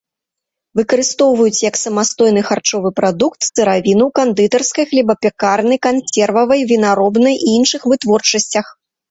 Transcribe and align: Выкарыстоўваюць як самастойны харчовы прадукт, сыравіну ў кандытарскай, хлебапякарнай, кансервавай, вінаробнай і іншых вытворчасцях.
Выкарыстоўваюць 0.77 1.59
як 1.69 1.75
самастойны 1.79 2.41
харчовы 2.47 2.89
прадукт, 3.01 3.39
сыравіну 3.49 4.03
ў 4.07 4.11
кандытарскай, 4.21 4.89
хлебапякарнай, 4.95 5.79
кансервавай, 5.87 6.67
вінаробнай 6.75 7.35
і 7.47 7.57
іншых 7.61 7.81
вытворчасцях. 7.95 8.75